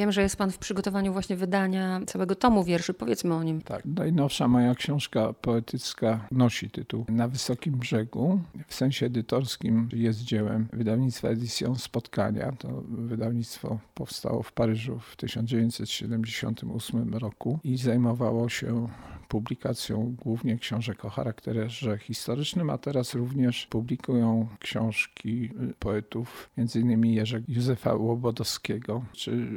[0.00, 2.94] Wiem, że jest Pan w przygotowaniu właśnie wydania całego tomu wierszy.
[2.94, 3.62] Powiedzmy o nim.
[3.62, 8.40] Tak, najnowsza moja książka poetycka nosi tytuł Na Wysokim Brzegu.
[8.66, 12.52] W sensie edytorskim jest dziełem wydawnictwa Edition Spotkania.
[12.58, 18.88] To wydawnictwo powstało w Paryżu w 1978 roku i zajmowało się
[19.28, 27.04] publikacją głównie książek o charakterze historycznym, a teraz również publikują książki poetów, m.in.
[27.04, 29.48] Jerzego Józefa Łobodowskiego, czy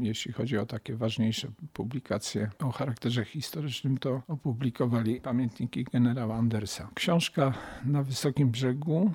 [0.00, 6.88] jeśli chodzi o takie ważniejsze publikacje o charakterze historycznym, to opublikowali pamiętniki generała Andersa.
[6.94, 7.54] Książka
[7.84, 9.10] Na Wysokim Brzegu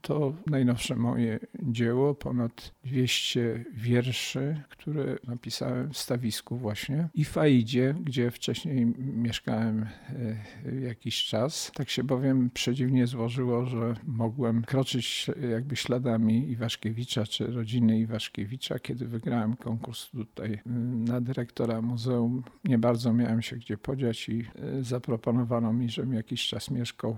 [0.00, 1.38] to najnowsze moje
[1.72, 9.86] dzieło, ponad 200 wierszy, które napisałem w stawisku właśnie i w Aidzie, gdzie wcześniej mieszkałem
[10.66, 11.72] e, jakiś czas.
[11.74, 19.06] Tak się bowiem przedziwnie złożyło, że mogłem kroczyć jakby śladami Iwaszkiewicza czy rodziny Iwaszkiewicza, kiedy
[19.06, 20.60] wygrałem konkurs tutaj y,
[21.10, 22.42] na dyrektora muzeum.
[22.64, 24.40] Nie bardzo miałem się gdzie podziać i
[24.78, 27.16] y, zaproponowano mi, żebym jakiś czas mieszkał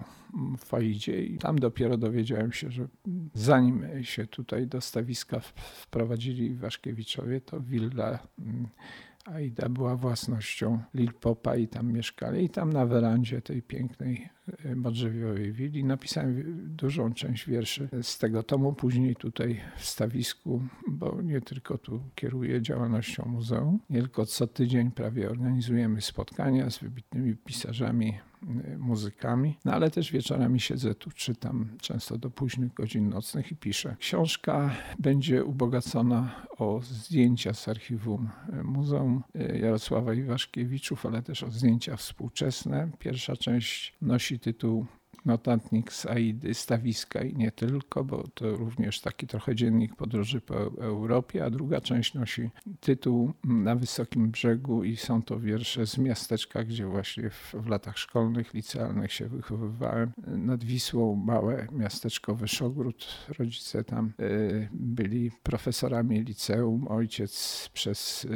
[0.59, 2.89] w Faidzie i tam dopiero dowiedziałem się, że
[3.35, 5.41] zanim się tutaj do stawiska
[5.83, 8.69] wprowadzili Waszkiewiczowie, to willa mm,
[9.35, 12.45] Aida była własnością Lil Popa i tam mieszkali.
[12.45, 14.29] I tam na werandzie tej pięknej
[14.77, 16.45] Modrzewiowej willi napisałem
[16.77, 18.73] dużą część wierszy z tego tomu.
[18.73, 24.91] Później tutaj w stawisku, bo nie tylko tu kieruję działalnością muzeum, nie tylko co tydzień
[24.91, 31.69] prawie organizujemy spotkania z wybitnymi pisarzami Y, muzykami, no ale też wieczorami siedzę tu, czytam
[31.81, 33.97] często do późnych godzin nocnych i piszę.
[33.99, 41.51] Książka będzie ubogacona o zdjęcia z archiwum y, Muzeum y, Jarosława Iwaszkiewiczów, ale też o
[41.51, 42.91] zdjęcia współczesne.
[42.99, 44.87] Pierwsza część nosi tytuł
[45.29, 50.55] notatnik z Aidy, stawiska i nie tylko, bo to również taki trochę dziennik podróży po
[50.83, 56.65] Europie, a druga część nosi tytuł Na Wysokim Brzegu i są to wiersze z miasteczka,
[56.65, 60.13] gdzie właśnie w, w latach szkolnych, licealnych się wychowywałem.
[60.27, 63.07] Nad Wisłą małe miasteczko Wyszogród,
[63.39, 68.27] rodzice tam y, byli profesorami liceum, ojciec przez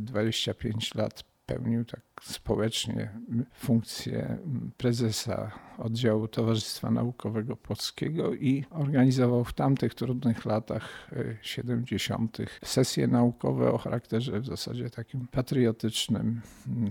[0.00, 3.10] 25 y, lat pełnił tak społecznie
[3.54, 4.38] funkcję
[4.76, 11.10] prezesa oddziału Towarzystwa Naukowego Polskiego i organizował w tamtych trudnych latach
[11.42, 12.40] 70.
[12.40, 16.40] E, sesje naukowe o charakterze w zasadzie takim patriotycznym,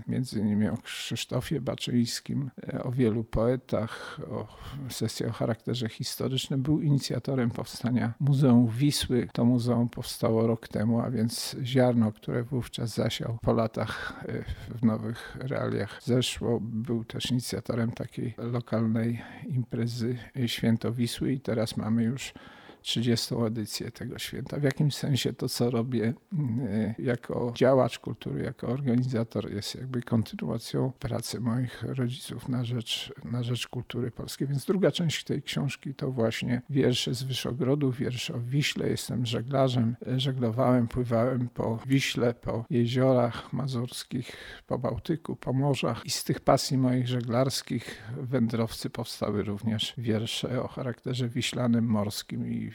[0.08, 4.48] między innymi o Krzysztofie Baczyńskim, e, o wielu poetach, o
[4.90, 6.62] sesję o charakterze historycznym.
[6.62, 9.28] Był inicjatorem powstania Muzeum Wisły.
[9.34, 14.44] To muzeum powstało rok temu, a więc ziarno, które wówczas zasiał po latach e,
[14.78, 16.60] w nowych realiach zeszło.
[16.62, 22.34] Był też inicjatorem takiej lokalnej imprezy Święto Wisły i teraz mamy już
[22.84, 23.36] 30.
[23.48, 24.60] edycję tego święta.
[24.60, 30.92] W jakimś sensie to, co robię mm, jako działacz kultury, jako organizator, jest jakby kontynuacją
[31.00, 34.48] pracy moich rodziców na rzecz, na rzecz kultury polskiej.
[34.48, 38.90] Więc druga część tej książki to właśnie wiersze z Wyszogrodu, wiersze o Wiśle.
[38.90, 44.36] Jestem żeglarzem, żeglowałem, pływałem po Wiśle, po jeziorach mazurskich,
[44.68, 50.68] po Bałtyku, po morzach i z tych pasji moich żeglarskich wędrowcy powstały również wiersze o
[50.68, 52.72] charakterze wiślanym, morskim i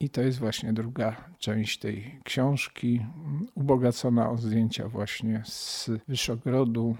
[0.00, 3.06] i to jest właśnie druga część tej książki,
[3.54, 6.96] ubogacona o zdjęcia właśnie z Wyszogrodu,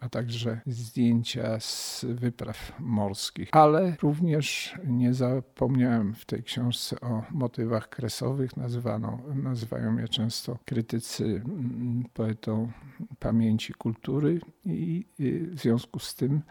[0.00, 3.48] a także zdjęcia z wypraw morskich.
[3.52, 8.56] Ale również nie zapomniałem w tej książce o motywach kresowych.
[8.56, 12.72] Nazywano, nazywają je często krytycy mm, poetą
[13.18, 15.06] pamięci kultury i
[15.50, 16.42] w związku z tym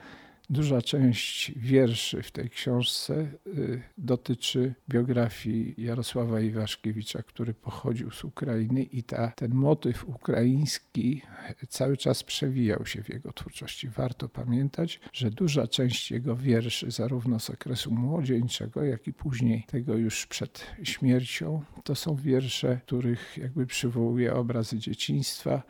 [0.50, 8.84] Duża część wierszy w tej książce y, dotyczy biografii Jarosława Iwaszkiewicza, który pochodził z Ukrainy
[8.84, 11.22] i ta, ten motyw ukraiński
[11.70, 13.90] cały czas przewijał się w jego twórczości.
[13.90, 19.98] Warto pamiętać, że duża część jego wierszy, zarówno z okresu młodzieńczego, jak i później tego
[19.98, 25.64] już przed śmiercią, to są wiersze, których jakby przywołuje obrazy dzieciństwa,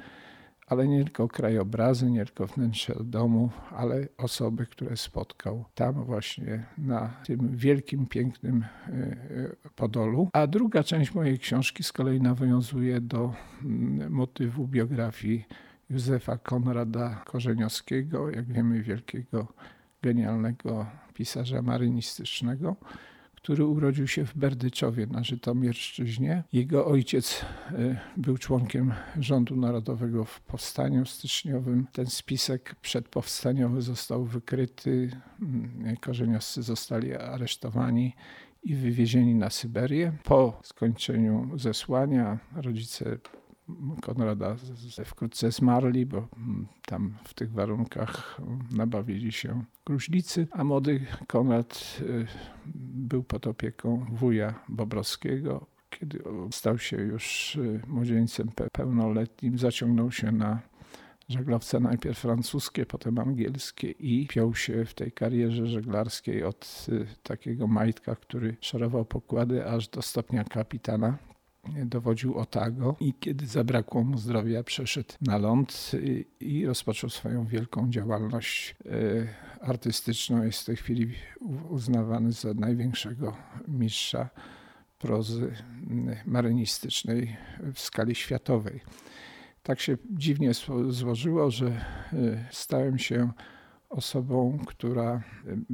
[0.67, 7.13] ale nie tylko krajobrazy, nie tylko wnętrze domu, ale osoby, które spotkał tam właśnie na
[7.25, 10.29] tym wielkim, pięknym e, e, Podolu.
[10.33, 13.33] A druga część mojej książki z kolei nawiązuje do
[13.63, 15.45] mm, motywu biografii
[15.89, 19.47] Józefa Konrada Korzeniowskiego, jak wiemy, wielkiego,
[20.01, 22.75] genialnego pisarza marynistycznego
[23.45, 26.43] który urodził się w Berdyczowie na Żytomierszczyźnie.
[26.53, 31.87] Jego ojciec e, był członkiem rządu narodowego w powstaniu styczniowym.
[31.91, 35.11] Ten spisek przedpowstaniowy został wykryty,
[35.41, 38.13] mm, korzeniowscy zostali aresztowani
[38.63, 40.11] i wywiezieni na Syberię.
[40.23, 43.17] Po skończeniu zesłania rodzice
[44.01, 44.55] Konrada
[45.05, 46.27] wkrótce zmarli, bo
[46.85, 48.41] tam w tych warunkach
[48.71, 52.27] nabawili się gruźlicy, a młody Konrad y,
[52.95, 55.65] był pod opieką wuja Bobrowskiego.
[55.89, 60.59] Kiedy stał się już y, młodzieńcem pełnoletnim, zaciągnął się na
[61.29, 67.67] żaglowce najpierw francuskie, potem angielskie i piął się w tej karierze żeglarskiej od y, takiego
[67.67, 71.17] majtka, który szorował pokłady aż do stopnia kapitana
[71.85, 75.91] dowodził Otago i kiedy zabrakło mu zdrowia, przeszedł na ląd
[76.39, 80.43] i, rozpoczął swoją wielką działalność e, artystyczną.
[80.43, 81.13] Jest w tej chwili
[81.69, 84.29] uznawany za największego mistrza
[84.99, 85.51] prozy
[86.25, 87.37] marynistycznej
[87.73, 88.81] w skali światowej.
[89.63, 90.51] Tak się dziwnie
[90.89, 93.31] złożyło, że e, stałem się
[93.95, 95.23] osobą, która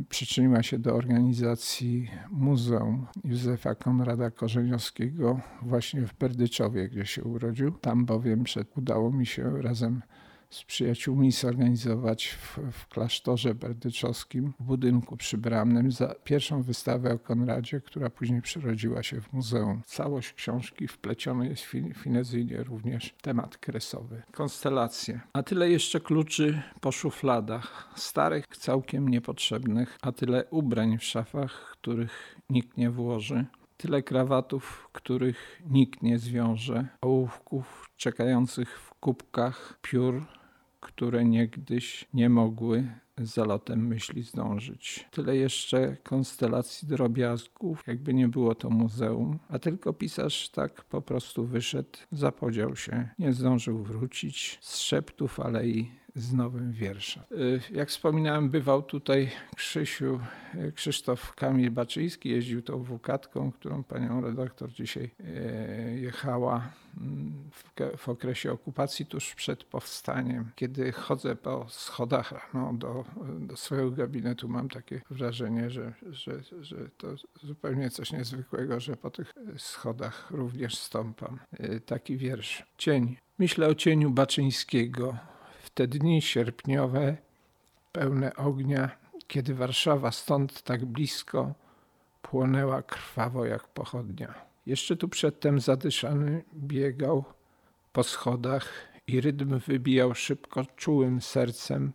[0.09, 7.71] przyczyniła się do organizacji Muzeum Józefa Konrada Korzeniowskiego właśnie w Berdyczowie, gdzie się urodził.
[7.71, 10.01] Tam bowiem przed, udało mi się razem
[10.51, 17.81] z przyjaciółmi zorganizować w, w klasztorze berdyczowskim w budynku przybramnym za pierwszą wystawę o Konradzie,
[17.81, 19.81] która później przerodziła się w muzeum.
[19.85, 21.63] Całość książki wpleciony jest
[22.03, 24.21] finezyjnie również temat kresowy.
[24.31, 25.19] Konstelacje.
[25.33, 32.35] A tyle jeszcze kluczy po szufladach, starych, całkiem niepotrzebnych, a tyle ubrań w szafach, których
[32.49, 33.45] nikt nie włoży
[33.77, 40.25] tyle krawatów, których nikt nie zwiąże, ołówków czekających w kubkach, piór,
[40.81, 42.87] które niegdyś nie mogły
[43.17, 45.07] za lotem myśli zdążyć.
[45.11, 51.45] Tyle jeszcze konstelacji drobiazgów, jakby nie było to muzeum, a tylko pisarz tak po prostu
[51.45, 57.23] wyszedł, zapodział się, nie zdążył wrócić z szeptów alei z nowym wierszem.
[57.31, 60.19] Y, jak wspominałem, bywał tutaj Krzysiu,
[60.55, 67.49] y, Krzysztof Kamil Baczyński, jeździł tą wukatką, którą panią redaktor dzisiaj y, jechała mm,
[67.97, 70.51] w, okresie okupacji tuż przed powstaniem.
[70.55, 73.05] Kiedy chodzę po schodach no, do,
[73.39, 77.07] do swojego gabinetu, mam takie wrażenie, że, że, że to
[77.43, 81.39] zupełnie coś niezwykłego, że po tych schodach również stąpam.
[81.85, 82.63] Taki wiersz.
[82.77, 83.17] Cień.
[83.39, 85.30] Myślę o cieniu Baczyńskiego
[85.73, 87.17] te dni sierpniowe,
[87.91, 88.89] pełne ognia,
[89.27, 91.53] kiedy Warszawa stąd tak blisko
[92.21, 94.33] płonęła krwawo jak pochodnia.
[94.65, 97.23] Jeszcze tu przedtem zadyszany biegał
[97.93, 98.67] po schodach
[99.07, 101.93] i rytm wybijał szybko czułym sercem,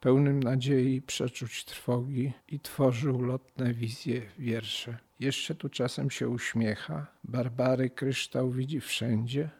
[0.00, 4.98] pełnym nadziei, przeczuć trwogi i tworzył lotne wizje wiersze.
[5.20, 9.50] Jeszcze tu czasem się uśmiecha, Barbary kryształ widzi wszędzie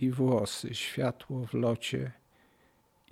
[0.00, 2.12] i włosy, światło w locie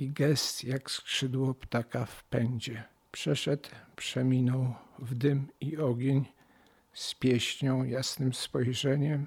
[0.00, 2.84] i gest jak skrzydło ptaka w pędzie.
[3.12, 6.24] Przeszedł, przeminął w dym i ogień
[6.92, 9.26] z pieśnią, jasnym spojrzeniem.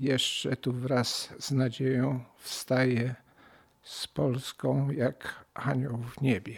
[0.00, 3.14] Jeszcze tu wraz z nadzieją wstaje
[3.82, 6.56] z Polską jak anioł w niebie.